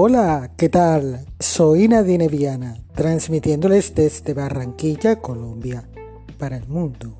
[0.00, 1.26] Hola, ¿qué tal?
[1.40, 5.88] Soy Nadine Viana, transmitiéndoles desde Barranquilla, Colombia,
[6.38, 7.16] para el mundo.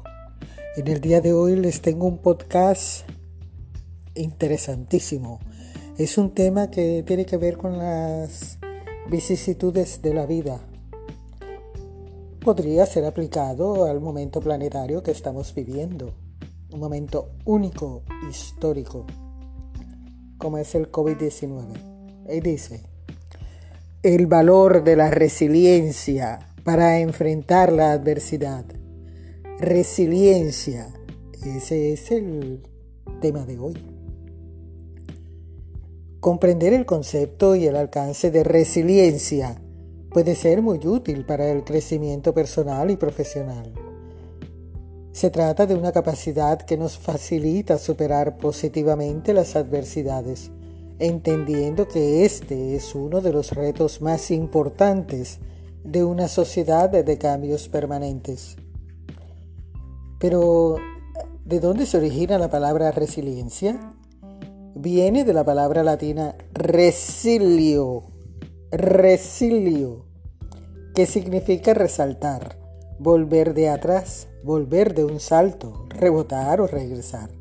[0.76, 3.00] En el día de hoy les tengo un podcast
[4.14, 5.40] interesantísimo.
[5.98, 8.60] Es un tema que tiene que ver con las
[9.10, 10.60] vicisitudes de la vida.
[12.38, 16.14] Podría ser aplicado al momento planetario que estamos viviendo,
[16.70, 19.04] un momento único, histórico,
[20.38, 21.97] como es el COVID-19.
[22.28, 22.82] Dice,
[24.02, 28.66] el valor de la resiliencia para enfrentar la adversidad.
[29.58, 30.92] Resiliencia,
[31.42, 32.62] ese es el
[33.22, 33.74] tema de hoy.
[36.20, 39.60] Comprender el concepto y el alcance de resiliencia
[40.10, 43.72] puede ser muy útil para el crecimiento personal y profesional.
[45.12, 50.52] Se trata de una capacidad que nos facilita superar positivamente las adversidades
[50.98, 55.38] entendiendo que este es uno de los retos más importantes
[55.84, 58.56] de una sociedad de cambios permanentes.
[60.18, 60.76] Pero,
[61.44, 63.94] ¿de dónde se origina la palabra resiliencia?
[64.74, 68.04] Viene de la palabra latina resilio,
[68.70, 70.04] resilio,
[70.94, 72.58] que significa resaltar,
[72.98, 77.37] volver de atrás, volver de un salto, rebotar o regresar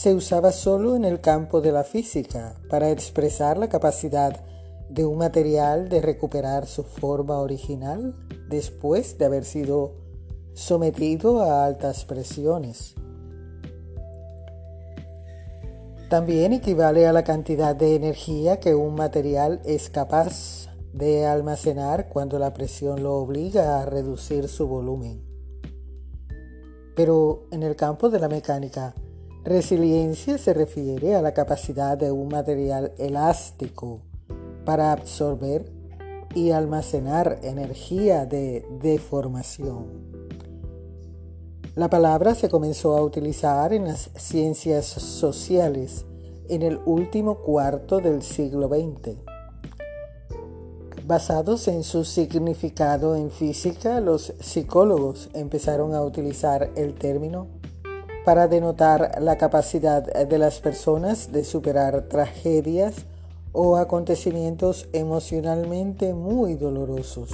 [0.00, 4.42] se usaba solo en el campo de la física para expresar la capacidad
[4.88, 8.16] de un material de recuperar su forma original
[8.48, 9.92] después de haber sido
[10.54, 12.94] sometido a altas presiones.
[16.08, 22.38] También equivale a la cantidad de energía que un material es capaz de almacenar cuando
[22.38, 25.22] la presión lo obliga a reducir su volumen.
[26.96, 28.94] Pero en el campo de la mecánica,
[29.44, 34.02] Resiliencia se refiere a la capacidad de un material elástico
[34.66, 35.72] para absorber
[36.34, 40.10] y almacenar energía de deformación.
[41.74, 46.04] La palabra se comenzó a utilizar en las ciencias sociales
[46.50, 49.16] en el último cuarto del siglo XX.
[51.06, 57.59] Basados en su significado en física, los psicólogos empezaron a utilizar el término
[58.24, 63.06] para denotar la capacidad de las personas de superar tragedias
[63.52, 67.30] o acontecimientos emocionalmente muy dolorosos.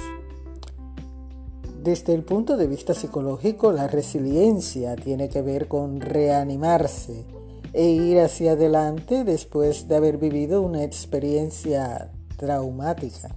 [1.83, 7.25] Desde el punto de vista psicológico, la resiliencia tiene que ver con reanimarse
[7.73, 13.35] e ir hacia adelante después de haber vivido una experiencia traumática.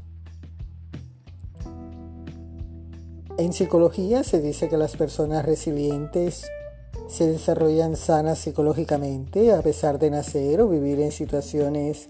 [3.39, 6.47] En psicología se dice que las personas resilientes
[7.11, 12.07] se desarrollan sanas psicológicamente a pesar de nacer o vivir en situaciones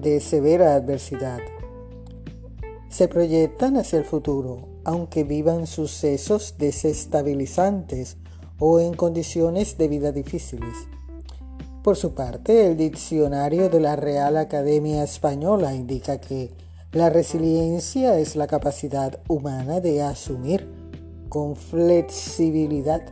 [0.00, 1.40] de severa adversidad.
[2.88, 8.16] Se proyectan hacia el futuro, aunque vivan sucesos desestabilizantes
[8.58, 10.74] o en condiciones de vida difíciles.
[11.82, 16.50] Por su parte, el diccionario de la Real Academia Española indica que
[16.92, 20.66] la resiliencia es la capacidad humana de asumir
[21.28, 23.02] con flexibilidad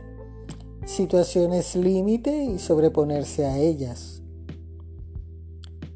[0.85, 4.21] situaciones límite y sobreponerse a ellas.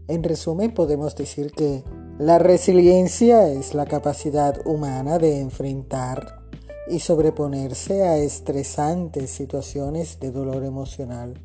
[0.07, 1.83] En resumen, podemos decir que
[2.17, 6.43] la resiliencia es la capacidad humana de enfrentar
[6.89, 11.39] y sobreponerse a estresantes situaciones de dolor emocional,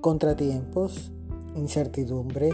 [0.00, 1.12] contratiempos,
[1.54, 2.50] incertidumbre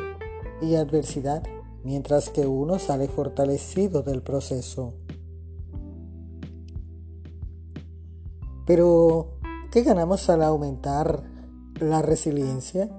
[0.61, 1.43] y adversidad,
[1.83, 4.93] mientras que uno sale fortalecido del proceso.
[8.67, 9.39] Pero
[9.73, 11.23] ¿Qué ganamos al aumentar
[11.81, 12.91] la resiliencia?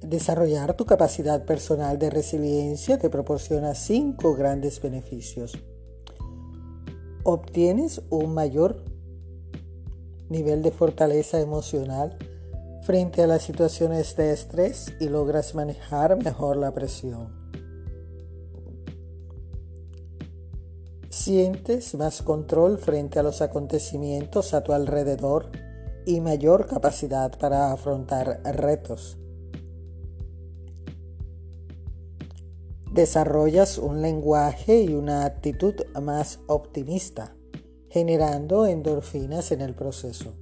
[0.00, 5.58] Desarrollar tu capacidad personal de resiliencia te proporciona cinco grandes beneficios.
[7.24, 8.84] Obtienes un mayor
[10.28, 12.16] nivel de fortaleza emocional
[12.82, 17.39] frente a las situaciones de estrés y logras manejar mejor la presión.
[21.22, 25.50] Sientes más control frente a los acontecimientos a tu alrededor
[26.06, 29.18] y mayor capacidad para afrontar retos.
[32.90, 37.36] Desarrollas un lenguaje y una actitud más optimista,
[37.90, 40.32] generando endorfinas en el proceso.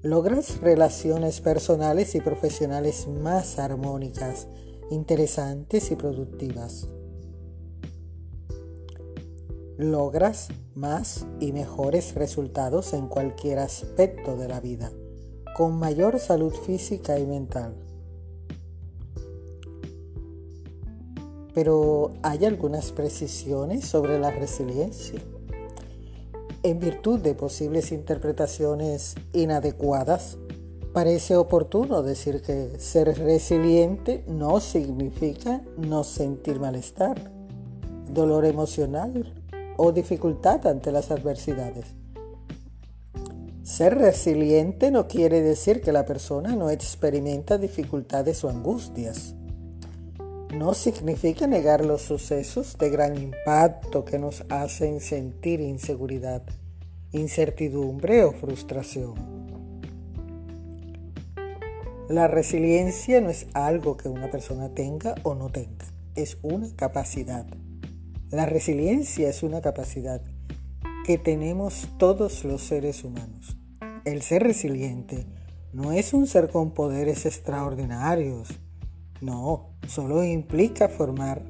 [0.00, 4.46] Logras relaciones personales y profesionales más armónicas,
[4.90, 6.88] interesantes y productivas
[9.78, 14.90] logras más y mejores resultados en cualquier aspecto de la vida,
[15.54, 17.74] con mayor salud física y mental.
[21.54, 25.20] Pero hay algunas precisiones sobre la resiliencia.
[26.62, 30.36] En virtud de posibles interpretaciones inadecuadas,
[30.92, 37.30] parece oportuno decir que ser resiliente no significa no sentir malestar,
[38.10, 39.34] dolor emocional
[39.76, 41.86] o dificultad ante las adversidades.
[43.66, 49.34] Ser resiliente no quiere decir que la persona no experimenta dificultades o angustias.
[50.54, 56.42] No significa negar los sucesos de gran impacto que nos hacen sentir inseguridad,
[57.10, 59.14] incertidumbre o frustración.
[62.08, 67.46] La resiliencia no es algo que una persona tenga o no tenga, es una capacidad.
[68.36, 70.20] La resiliencia es una capacidad
[71.06, 73.56] que tenemos todos los seres humanos.
[74.04, 75.24] El ser resiliente
[75.72, 78.50] no es un ser con poderes extraordinarios.
[79.22, 81.46] No, solo implica formar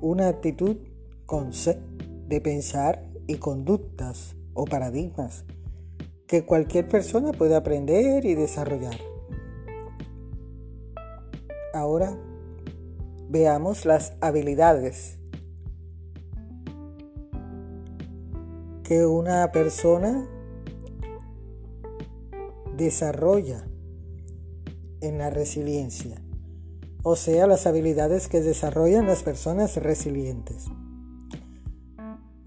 [0.00, 0.78] una actitud
[2.26, 5.44] de pensar y conductas o paradigmas
[6.26, 8.96] que cualquier persona puede aprender y desarrollar.
[11.72, 12.18] Ahora
[13.28, 15.18] veamos las habilidades
[18.84, 20.28] que una persona
[22.76, 23.66] desarrolla
[25.00, 26.22] en la resiliencia,
[27.02, 30.66] o sea, las habilidades que desarrollan las personas resilientes.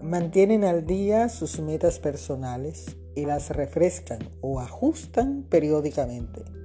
[0.02, 6.59] Mantienen al día sus metas personales y las refrescan o ajustan periódicamente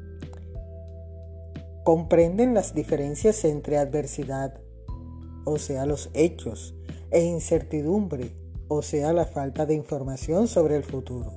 [1.86, 4.60] comprenden las diferencias entre adversidad,
[5.44, 6.74] o sea, los hechos,
[7.12, 8.32] e incertidumbre,
[8.68, 11.32] o sea, la falta de información sobre el futuro.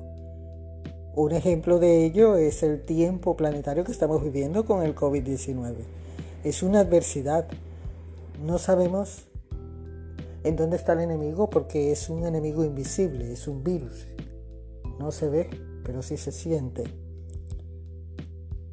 [1.15, 5.75] Un ejemplo de ello es el tiempo planetario que estamos viviendo con el COVID-19.
[6.45, 7.47] Es una adversidad.
[8.43, 9.25] No sabemos
[10.45, 14.07] en dónde está el enemigo porque es un enemigo invisible, es un virus.
[14.99, 15.51] No se ve,
[15.85, 16.85] pero sí se siente.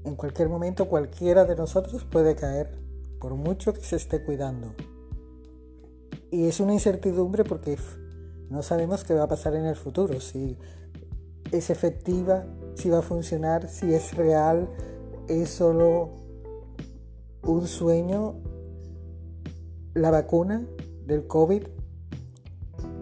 [0.05, 2.69] En cualquier momento cualquiera de nosotros puede caer,
[3.19, 4.75] por mucho que se esté cuidando.
[6.29, 7.75] Y es una incertidumbre porque
[8.51, 10.59] no sabemos qué va a pasar en el futuro, si
[11.51, 14.69] es efectiva, si va a funcionar, si es real,
[15.27, 16.11] es solo
[17.41, 18.35] un sueño,
[19.95, 20.67] la vacuna
[21.07, 21.63] del COVID.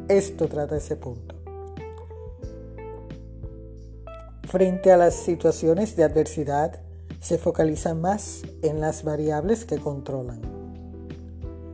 [0.07, 1.35] Esto trata ese punto.
[4.43, 6.82] Frente a las situaciones de adversidad,
[7.23, 10.41] se focalizan más en las variables que controlan.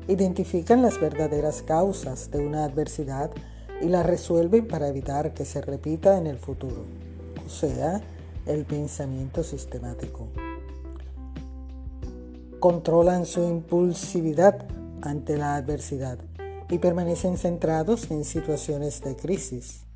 [0.07, 3.31] Identifican las verdaderas causas de una adversidad
[3.81, 6.85] y las resuelven para evitar que se repita en el futuro,
[7.43, 7.99] o sea,
[8.45, 10.27] el pensamiento sistemático.
[12.59, 14.67] Controlan su impulsividad
[15.01, 16.19] ante la adversidad
[16.69, 19.88] y permanecen centrados en situaciones de crisis.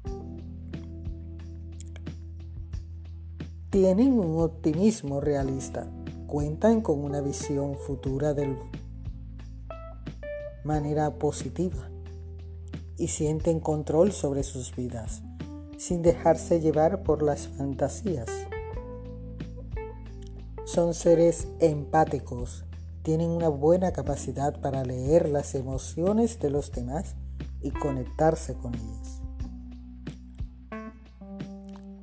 [3.73, 5.87] Tienen un optimismo realista,
[6.27, 8.55] cuentan con una visión futura de
[10.63, 11.89] manera positiva
[12.99, 15.23] y sienten control sobre sus vidas
[15.79, 18.27] sin dejarse llevar por las fantasías.
[20.65, 22.65] Son seres empáticos,
[23.01, 27.15] tienen una buena capacidad para leer las emociones de los demás
[27.59, 29.22] y conectarse con ellas.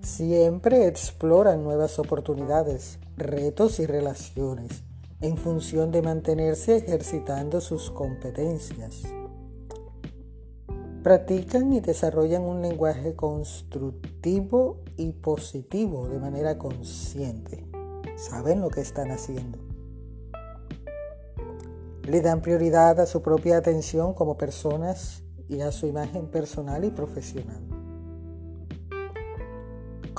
[0.02, 4.82] Siempre exploran nuevas oportunidades, retos y relaciones
[5.20, 9.02] en función de mantenerse ejercitando sus competencias.
[11.02, 17.66] Practican y desarrollan un lenguaje constructivo y positivo de manera consciente.
[18.16, 19.58] Saben lo que están haciendo.
[22.04, 26.90] Le dan prioridad a su propia atención como personas y a su imagen personal y
[26.90, 27.69] profesional.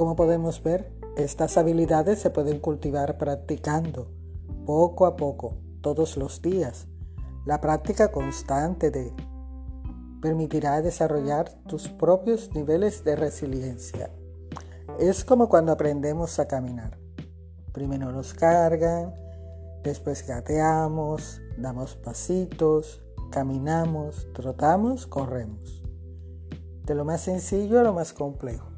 [0.02, 4.08] Como podemos ver, estas habilidades se pueden cultivar practicando
[4.66, 6.88] poco a poco, todos los días.
[7.46, 9.14] La práctica constante de
[10.20, 14.10] permitirá desarrollar tus propios niveles de resiliencia.
[14.98, 16.98] Es como cuando aprendemos a caminar.
[17.72, 19.14] Primero nos cargan,
[19.84, 25.84] después gateamos, damos pasitos, caminamos, trotamos, corremos.
[26.88, 28.71] De lo más sencillo a lo más complejo.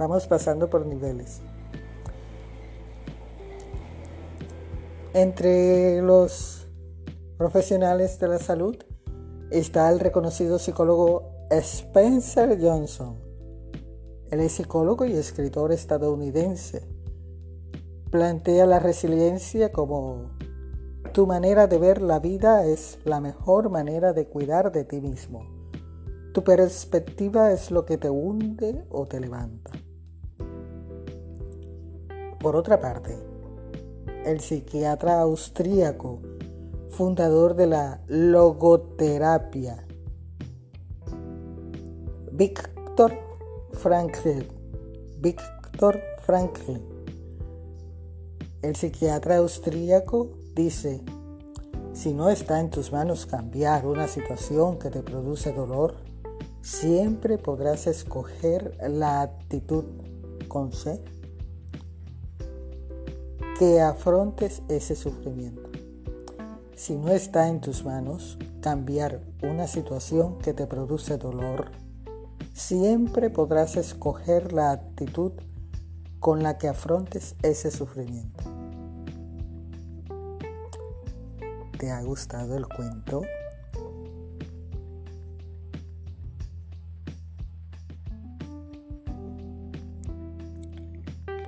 [0.00, 1.42] Vamos pasando por niveles.
[5.12, 6.66] Entre los
[7.36, 8.78] profesionales de la salud
[9.50, 13.18] está el reconocido psicólogo Spencer Johnson.
[14.30, 16.80] Él es psicólogo y escritor estadounidense.
[18.10, 20.30] Plantea la resiliencia como
[21.12, 25.42] tu manera de ver la vida es la mejor manera de cuidar de ti mismo.
[26.32, 29.72] Tu perspectiva es lo que te hunde o te levanta.
[32.40, 33.18] Por otra parte,
[34.24, 36.20] el psiquiatra austríaco,
[36.88, 39.86] fundador de la logoterapia,
[42.32, 43.12] Víctor
[43.72, 44.46] Frankl.
[45.18, 46.80] Víctor Frankl.
[48.62, 51.02] El psiquiatra austríaco dice,
[51.92, 55.96] si no está en tus manos cambiar una situación que te produce dolor,
[56.62, 59.84] siempre podrás escoger la actitud
[60.48, 61.04] con C
[63.60, 65.68] que afrontes ese sufrimiento.
[66.74, 71.70] Si no está en tus manos cambiar una situación que te produce dolor,
[72.54, 75.32] siempre podrás escoger la actitud
[76.20, 78.44] con la que afrontes ese sufrimiento.
[81.78, 83.20] ¿Te ha gustado el cuento?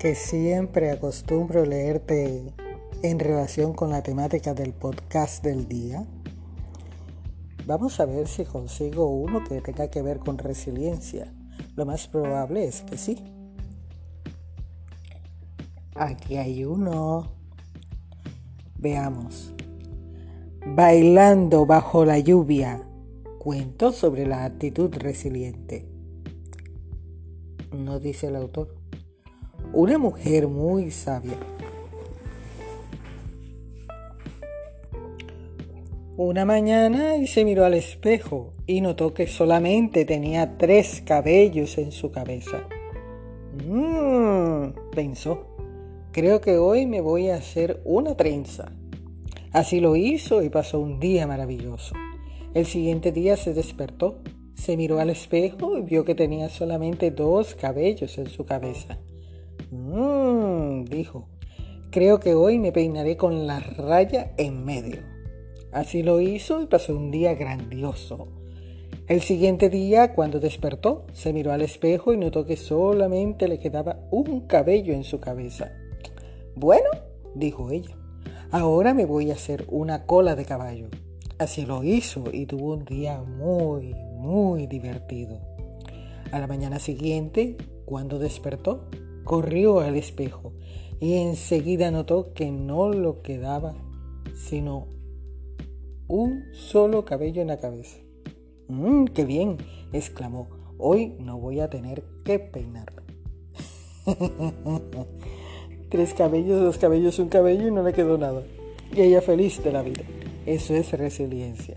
[0.03, 2.53] Que siempre acostumbro leerte
[3.05, 6.05] en relación con la temática del podcast del día.
[7.67, 11.33] Vamos a ver si consigo uno que tenga que ver con resiliencia.
[11.77, 13.17] Lo más probable es que sí.
[15.95, 17.31] Aquí hay uno.
[18.79, 19.55] Veamos.
[20.67, 22.83] Bailando bajo la lluvia.
[23.39, 25.87] Cuento sobre la actitud resiliente.
[27.71, 28.82] No dice el autor
[29.83, 31.37] una mujer muy sabia.
[36.17, 41.91] Una mañana y se miró al espejo y notó que solamente tenía tres cabellos en
[41.91, 42.69] su cabeza.
[43.67, 45.49] Mmm, pensó,
[46.13, 48.71] creo que hoy me voy a hacer una trenza.
[49.51, 51.97] Así lo hizo y pasó un día maravilloso.
[52.55, 54.21] El siguiente día se despertó,
[54.55, 59.01] se miró al espejo y vio que tenía solamente dos cabellos en su cabeza.
[59.73, 61.29] Mmm, dijo,
[61.91, 65.01] creo que hoy me peinaré con la raya en medio.
[65.73, 68.29] Así lo hizo y pasó un día grandioso.
[69.09, 73.97] El siguiente día, cuando despertó, se miró al espejo y notó que solamente le quedaba
[74.11, 75.73] un cabello en su cabeza.
[76.55, 76.91] Bueno,
[77.35, 77.97] dijo ella,
[78.51, 80.89] ahora me voy a hacer una cola de caballo.
[81.39, 85.41] Así lo hizo y tuvo un día muy, muy divertido.
[86.31, 88.91] A la mañana siguiente, cuando despertó,
[89.25, 90.53] Corrió al espejo
[91.01, 93.75] y enseguida notó que no lo quedaba
[94.35, 94.89] sino
[96.09, 97.99] un solo cabello en la cabeza.
[98.69, 99.59] ¡Mmm, qué bien!
[99.93, 100.49] exclamó.
[100.79, 103.03] Hoy no voy a tener que peinarme.
[105.91, 108.43] Tres cabellos, dos cabellos, un cabello y no le quedó nada.
[108.95, 110.03] Y ella feliz de la vida.
[110.47, 111.77] Eso es resiliencia.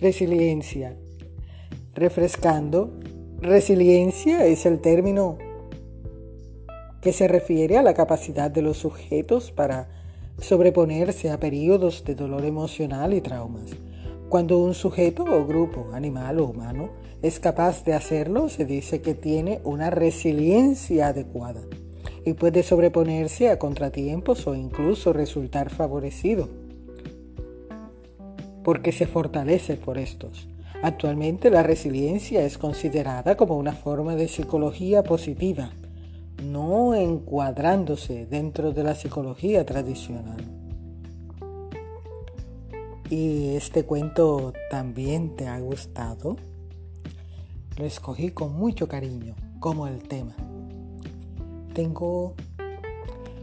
[0.00, 0.96] Resiliencia.
[1.94, 2.98] Refrescando.
[3.40, 5.38] Resiliencia es el término
[7.00, 9.88] que se refiere a la capacidad de los sujetos para
[10.40, 13.70] sobreponerse a periodos de dolor emocional y traumas.
[14.28, 16.90] Cuando un sujeto o grupo, animal o humano,
[17.22, 21.62] es capaz de hacerlo, se dice que tiene una resiliencia adecuada
[22.24, 26.48] y puede sobreponerse a contratiempos o incluso resultar favorecido
[28.62, 30.46] porque se fortalece por estos.
[30.82, 35.70] Actualmente la resiliencia es considerada como una forma de psicología positiva
[36.42, 40.36] no encuadrándose dentro de la psicología tradicional.
[43.10, 46.36] ¿Y este cuento también te ha gustado?
[47.76, 50.34] Lo escogí con mucho cariño, como el tema.
[51.74, 52.34] Tengo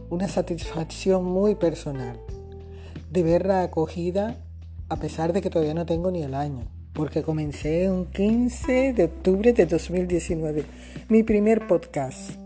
[0.10, 2.20] una satisfacción muy personal
[3.10, 4.38] de ver la acogida
[4.90, 9.06] a pesar de que todavía no tengo ni el año, porque comencé un 15 de
[9.06, 10.64] octubre de 2019,
[11.10, 12.45] mi primer podcast.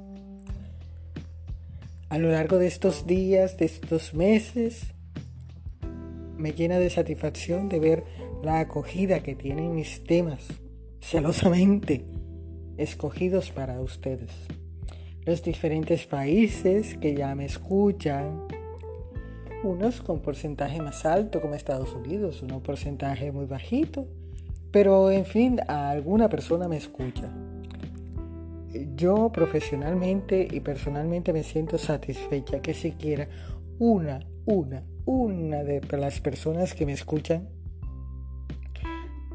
[2.09, 4.95] A lo largo de estos días, de estos meses,
[6.37, 8.03] me llena de satisfacción de ver
[8.41, 10.47] la acogida que tienen mis temas,
[11.01, 12.07] celosamente
[12.77, 14.31] escogidos para ustedes.
[15.23, 18.41] Los diferentes países que ya me escuchan,
[19.63, 24.07] unos con porcentaje más alto como Estados Unidos, uno porcentaje muy bajito,
[24.71, 27.31] pero en fin, alguna persona me escucha
[28.95, 33.27] yo profesionalmente y personalmente me siento satisfecha que siquiera
[33.79, 37.49] una, una, una de las personas que me escuchan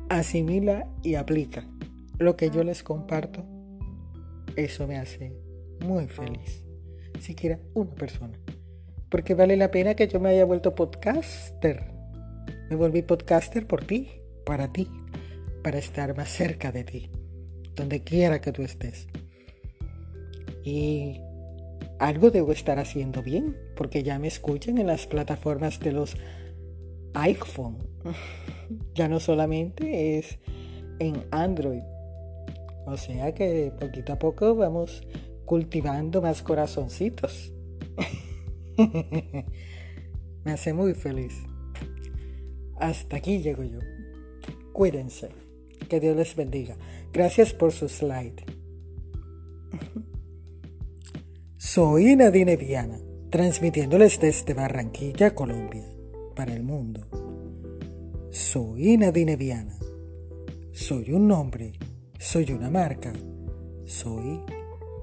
[0.09, 1.67] asimila y aplica
[2.19, 3.45] lo que yo les comparto,
[4.57, 5.37] eso me hace
[5.85, 6.65] muy feliz.
[7.21, 8.39] Siquiera una persona.
[9.09, 11.93] Porque vale la pena que yo me haya vuelto podcaster.
[12.71, 14.11] Me volví podcaster por ti,
[14.45, 14.89] para ti,
[15.63, 17.11] para estar más cerca de ti,
[17.75, 19.07] donde quiera que tú estés.
[20.65, 21.21] Y
[21.99, 26.17] algo debo estar haciendo bien, porque ya me escuchan en las plataformas de los
[27.15, 27.79] iPhone.
[28.95, 30.39] ya no solamente es
[30.99, 31.83] en Android.
[32.87, 35.07] O sea que poquito a poco vamos
[35.45, 37.53] cultivando más corazoncitos.
[40.45, 41.35] me hace muy feliz.
[42.77, 43.79] Hasta aquí llego yo.
[44.73, 45.31] Cuídense.
[45.89, 46.77] Que Dios les bendiga.
[47.13, 48.43] Gracias por su slide.
[51.75, 53.01] Soy Nadine Viana,
[53.31, 55.85] transmitiéndoles desde Barranquilla, Colombia,
[56.37, 57.01] para el mundo.
[58.31, 59.77] Soy Nadine Viana.
[60.71, 61.73] Soy un nombre,
[62.17, 63.13] soy una marca,
[63.87, 64.41] soy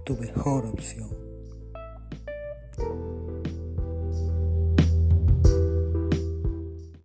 [0.05, 1.20] tu mejor opción.